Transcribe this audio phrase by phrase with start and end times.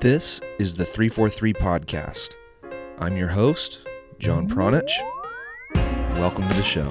[0.00, 2.34] This is the 343 Podcast.
[2.98, 3.80] I'm your host,
[4.18, 4.92] John Pronich.
[6.16, 6.90] Welcome to the show.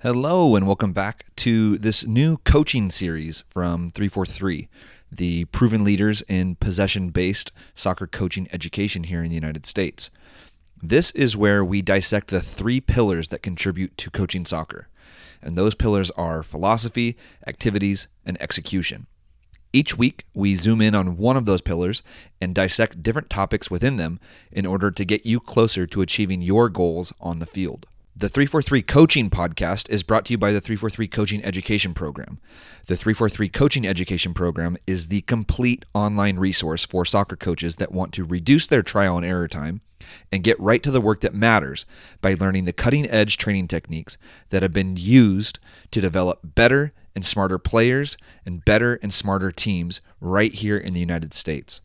[0.00, 4.68] Hello, and welcome back to this new coaching series from 343,
[5.10, 10.10] the proven leaders in possession based soccer coaching education here in the United States.
[10.82, 14.86] This is where we dissect the three pillars that contribute to coaching soccer.
[15.42, 17.16] And those pillars are philosophy,
[17.48, 19.08] activities, and execution.
[19.72, 22.04] Each week, we zoom in on one of those pillars
[22.40, 24.20] and dissect different topics within them
[24.52, 27.86] in order to get you closer to achieving your goals on the field.
[28.14, 32.38] The 343 Coaching Podcast is brought to you by the 343 Coaching Education Program.
[32.86, 38.12] The 343 Coaching Education Program is the complete online resource for soccer coaches that want
[38.14, 39.82] to reduce their trial and error time
[40.30, 41.86] and get right to the work that matters
[42.20, 44.18] by learning the cutting edge training techniques
[44.50, 45.58] that have been used
[45.90, 48.16] to develop better and smarter players
[48.46, 51.80] and better and smarter teams right here in the United States.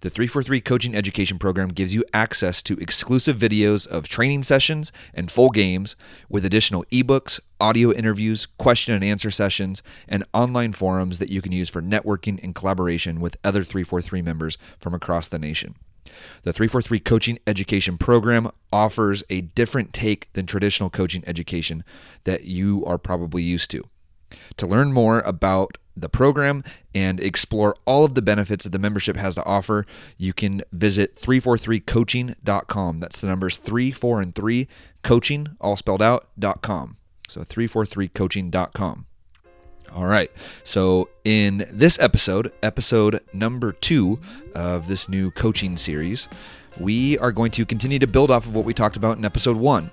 [0.00, 5.30] The 343 Coaching Education Program gives you access to exclusive videos of training sessions and
[5.30, 5.96] full games
[6.28, 11.52] with additional ebooks, audio interviews, question and answer sessions, and online forums that you can
[11.52, 15.74] use for networking and collaboration with other 343 members from across the nation.
[16.42, 21.84] The 343 Coaching Education Program offers a different take than traditional coaching education
[22.24, 23.84] that you are probably used to.
[24.58, 29.16] To learn more about the program and explore all of the benefits that the membership
[29.16, 29.86] has to offer,
[30.16, 33.00] you can visit 343coaching.com.
[33.00, 34.68] That's the numbers 3, 4, and 3,
[35.02, 36.96] coaching, all spelled out.com.
[37.28, 39.06] So 343coaching.com.
[39.94, 40.30] All right.
[40.62, 44.20] So, in this episode, episode number two
[44.54, 46.28] of this new coaching series,
[46.78, 49.56] we are going to continue to build off of what we talked about in episode
[49.56, 49.90] one.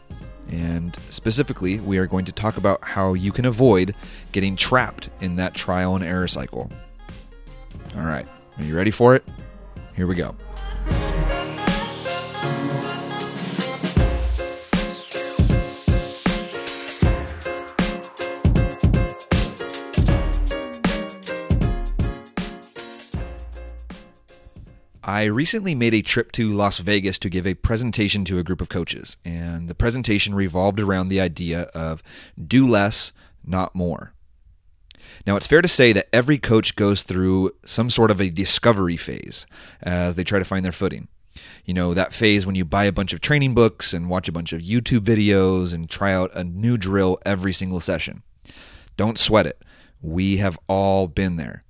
[0.50, 3.96] And specifically, we are going to talk about how you can avoid
[4.32, 6.70] getting trapped in that trial and error cycle.
[7.96, 8.28] All right.
[8.58, 9.24] Are you ready for it?
[9.96, 10.36] Here we go.
[25.08, 28.60] I recently made a trip to Las Vegas to give a presentation to a group
[28.60, 32.04] of coaches, and the presentation revolved around the idea of
[32.46, 33.14] do less,
[33.46, 34.12] not more.
[35.26, 38.98] Now, it's fair to say that every coach goes through some sort of a discovery
[38.98, 39.48] phase
[39.82, 41.08] as they try to find their footing.
[41.64, 44.34] You know, that phase when you buy a bunch of training books and watch a
[44.34, 48.24] bunch of YouTube videos and try out a new drill every single session.
[48.98, 49.64] Don't sweat it.
[50.02, 51.64] We have all been there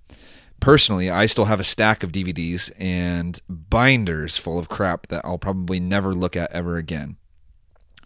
[0.60, 5.38] personally, I still have a stack of DVDs and binders full of crap that I'll
[5.38, 7.18] probably never look at ever again.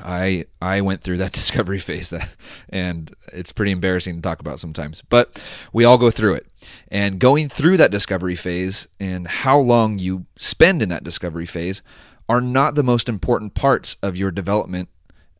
[0.04, 2.36] I I went through that discovery phase that
[2.70, 5.02] and it's pretty embarrassing to talk about sometimes.
[5.10, 5.42] But
[5.74, 6.48] we all go through it.
[6.90, 11.82] And going through that discovery phase and how long you spend in that discovery phase
[12.30, 14.90] are not the most important parts of your development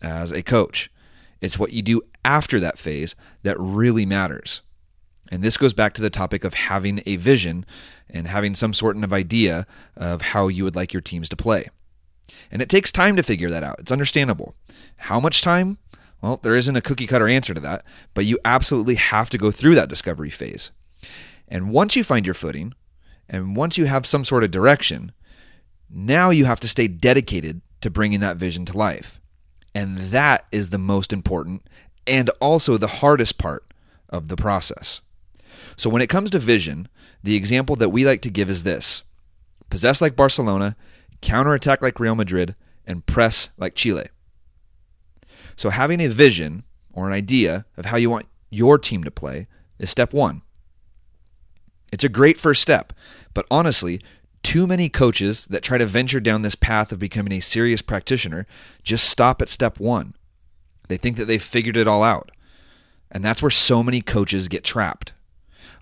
[0.02, 0.92] as a coach.
[1.40, 4.62] It's what you do after that phase that really matters.
[5.32, 7.66] And this goes back to the topic of having a vision
[8.10, 9.66] and having some sort of idea
[9.96, 11.70] of how you would like your teams to play.
[12.52, 13.80] And it takes time to figure that out.
[13.80, 14.56] It's understandable.
[14.98, 15.78] How much time?
[16.22, 19.52] Well, there isn't a cookie cutter answer to that, but you absolutely have to go
[19.52, 20.70] through that discovery phase.
[21.48, 22.74] And once you find your footing,
[23.30, 25.14] and once you have some sort of direction,
[25.90, 29.20] now you have to stay dedicated to bringing that vision to life.
[29.74, 31.64] And that is the most important
[32.06, 33.66] and also the hardest part
[34.10, 35.02] of the process.
[35.82, 36.88] So when it comes to vision,
[37.24, 39.02] the example that we like to give is this
[39.72, 40.76] possess like Barcelona,
[41.22, 42.54] counterattack like Real Madrid,
[42.86, 44.10] and press like Chile.
[45.56, 49.48] So having a vision or an idea of how you want your team to play
[49.80, 50.44] is step one.
[51.92, 52.94] It's a great first step,
[53.34, 54.00] but honestly,
[54.44, 58.46] too many coaches that try to venture down this path of becoming a serious practitioner
[58.84, 60.14] just stop at step one.
[60.90, 62.30] They think that they've figured it all out.
[63.10, 65.14] And that's where so many coaches get trapped.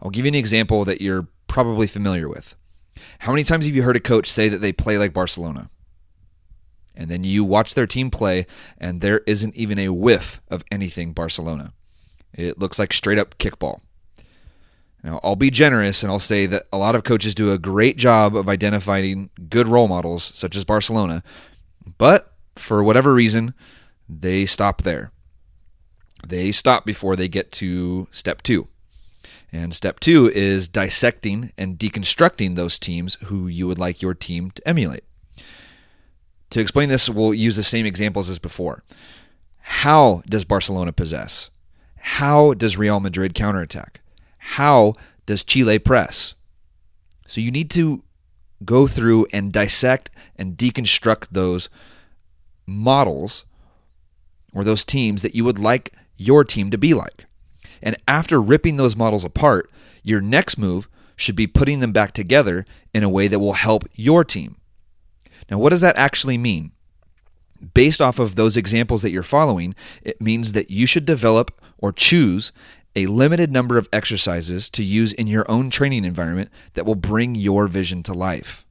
[0.01, 2.56] I'll give you an example that you're probably familiar with.
[3.19, 5.69] How many times have you heard a coach say that they play like Barcelona?
[6.96, 8.46] And then you watch their team play,
[8.78, 11.74] and there isn't even a whiff of anything Barcelona.
[12.34, 13.81] It looks like straight up kickball.
[15.04, 17.96] Now, I'll be generous and I'll say that a lot of coaches do a great
[17.98, 21.24] job of identifying good role models, such as Barcelona,
[21.98, 23.54] but for whatever reason,
[24.10, 25.12] they stop there.
[26.28, 28.68] They stop before they get to step two.
[29.51, 34.51] And step two is dissecting and deconstructing those teams who you would like your team
[34.51, 35.04] to emulate.
[36.51, 38.84] To explain this, we'll use the same examples as before.
[39.60, 41.50] How does Barcelona possess?
[41.98, 44.01] How does Real Madrid counterattack?
[44.38, 46.36] How does Chile press?
[47.28, 48.04] So you need to
[48.66, 51.69] go through and dissect and deconstruct those
[52.66, 53.46] models
[54.54, 57.25] or those teams that you would like your team to be like.
[57.81, 59.72] And after ripping those models apart,
[60.04, 63.84] your next move should be putting them back together in a way that will help
[63.94, 64.56] your team.
[65.50, 66.72] Now, what does that actually mean?
[67.74, 71.92] Based off of those examples that you're following, it means that you should develop or
[71.92, 72.52] choose
[72.96, 77.36] a limited number of exercises to use in your own training environment that will bring
[77.36, 78.66] your vision to life.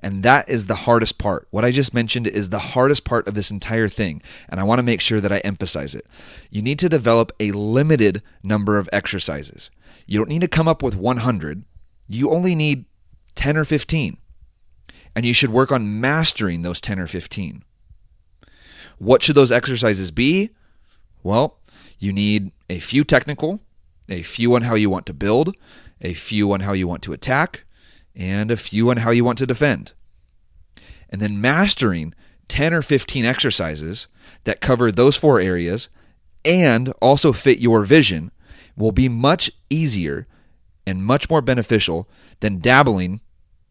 [0.00, 1.46] And that is the hardest part.
[1.50, 4.22] What I just mentioned is the hardest part of this entire thing.
[4.48, 6.06] And I want to make sure that I emphasize it.
[6.50, 9.70] You need to develop a limited number of exercises.
[10.06, 11.64] You don't need to come up with 100,
[12.08, 12.84] you only need
[13.34, 14.18] 10 or 15.
[15.16, 17.64] And you should work on mastering those 10 or 15.
[18.98, 20.50] What should those exercises be?
[21.22, 21.58] Well,
[21.98, 23.60] you need a few technical,
[24.08, 25.56] a few on how you want to build,
[26.00, 27.64] a few on how you want to attack,
[28.14, 29.92] and a few on how you want to defend.
[31.10, 32.14] And then mastering
[32.48, 34.08] 10 or 15 exercises
[34.44, 35.88] that cover those four areas
[36.44, 38.30] and also fit your vision
[38.76, 40.26] will be much easier
[40.86, 42.08] and much more beneficial
[42.40, 43.20] than dabbling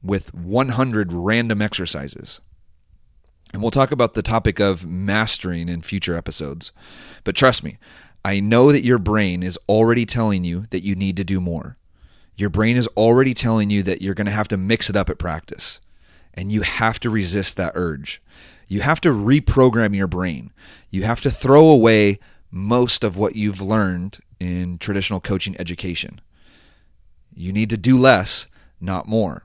[0.02, 2.40] with 100 random exercises.
[3.54, 6.72] And we'll talk about the topic of mastering in future episodes.
[7.24, 7.78] But trust me,
[8.26, 11.78] I know that your brain is already telling you that you need to do more.
[12.36, 15.10] Your brain is already telling you that you're going to have to mix it up
[15.10, 15.80] at practice.
[16.34, 18.22] And you have to resist that urge.
[18.68, 20.52] You have to reprogram your brain.
[20.90, 22.20] You have to throw away
[22.50, 26.22] most of what you've learned in traditional coaching education.
[27.36, 28.48] You need to do less,
[28.82, 29.44] not more.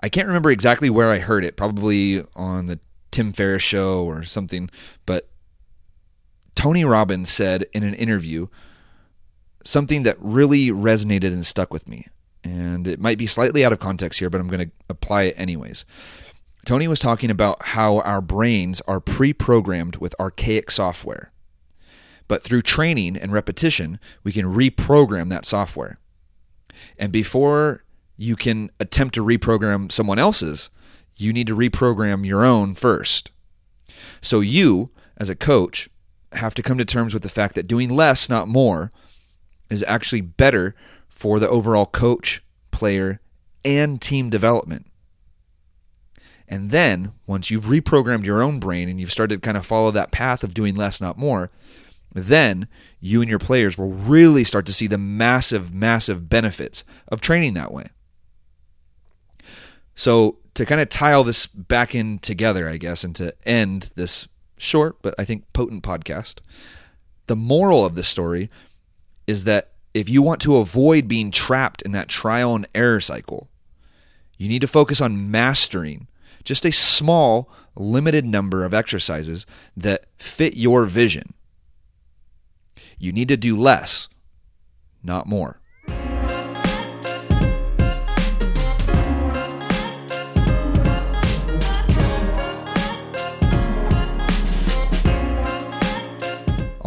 [0.00, 2.80] I can't remember exactly where I heard it, probably on the
[3.10, 4.70] Tim Ferriss show or something,
[5.06, 5.28] but
[6.54, 8.48] Tony Robbins said in an interview
[9.64, 12.06] something that really resonated and stuck with me.
[12.44, 15.34] And it might be slightly out of context here, but I'm going to apply it
[15.38, 15.84] anyways.
[16.64, 21.32] Tony was talking about how our brains are pre programmed with archaic software.
[22.28, 25.98] But through training and repetition, we can reprogram that software.
[26.98, 27.84] And before
[28.16, 30.70] you can attempt to reprogram someone else's,
[31.16, 33.30] you need to reprogram your own first.
[34.20, 35.88] So you, as a coach,
[36.32, 38.90] have to come to terms with the fact that doing less, not more,
[39.72, 40.74] is actually better
[41.08, 43.20] for the overall coach, player,
[43.64, 44.86] and team development.
[46.48, 49.90] And then, once you've reprogrammed your own brain and you've started to kind of follow
[49.90, 51.50] that path of doing less, not more,
[52.12, 52.68] then
[53.00, 57.54] you and your players will really start to see the massive, massive benefits of training
[57.54, 57.88] that way.
[59.94, 63.90] So, to kind of tie all this back in together, I guess, and to end
[63.94, 64.28] this
[64.58, 66.36] short but I think potent podcast,
[67.26, 68.48] the moral of the story
[69.26, 73.48] is that if you want to avoid being trapped in that trial and error cycle,
[74.38, 76.08] you need to focus on mastering
[76.44, 79.46] just a small, limited number of exercises
[79.76, 81.34] that fit your vision.
[82.98, 84.08] You need to do less,
[85.02, 85.60] not more.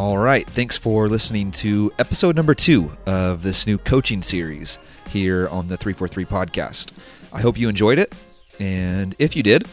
[0.06, 0.46] All right.
[0.46, 4.78] Thanks for listening to episode number two of this new coaching series
[5.10, 6.92] here on the 343 podcast.
[7.34, 8.16] I hope you enjoyed it.
[8.60, 9.68] And if you did,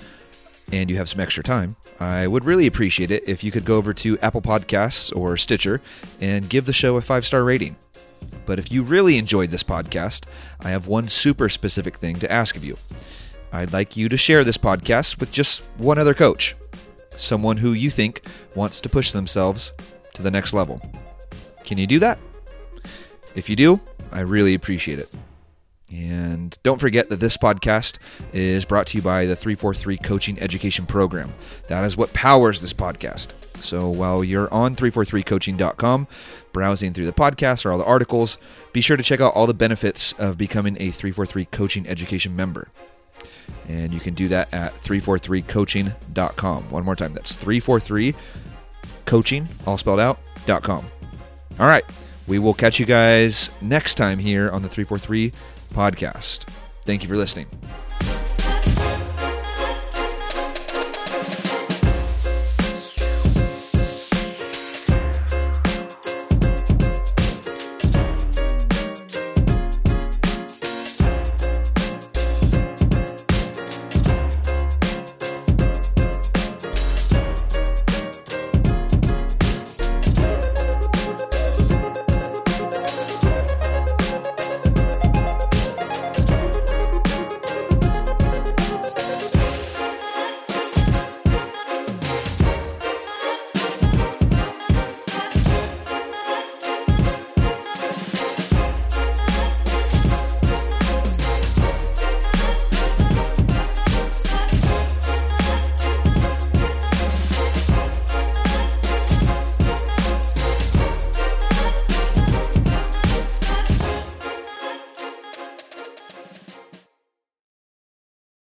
[0.72, 3.76] and you have some extra time, I would really appreciate it if you could go
[3.76, 5.82] over to Apple Podcasts or Stitcher
[6.18, 7.76] and give the show a five star rating.
[8.46, 12.56] But if you really enjoyed this podcast, I have one super specific thing to ask
[12.56, 12.78] of you.
[13.52, 16.56] I'd like you to share this podcast with just one other coach,
[17.10, 18.22] someone who you think
[18.56, 19.74] wants to push themselves
[20.14, 20.80] to the next level.
[21.64, 22.18] Can you do that?
[23.34, 23.80] If you do,
[24.12, 25.10] I really appreciate it.
[25.90, 27.98] And don't forget that this podcast
[28.32, 31.34] is brought to you by the 343 Coaching Education Program.
[31.68, 33.28] That is what powers this podcast.
[33.56, 36.08] So while you're on 343coaching.com,
[36.52, 38.38] browsing through the podcast or all the articles,
[38.72, 42.68] be sure to check out all the benefits of becoming a 343 Coaching Education member.
[43.68, 46.70] And you can do that at 343coaching.com.
[46.70, 48.14] One more time, that's 343
[49.06, 50.84] coaching, all spelled out, dot com.
[51.58, 51.84] All right.
[52.28, 55.30] We will catch you guys next time here on the 343
[55.74, 56.44] podcast.
[56.84, 57.46] Thank you for listening.